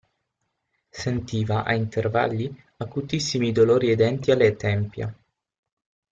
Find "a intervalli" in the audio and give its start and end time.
1.63-2.49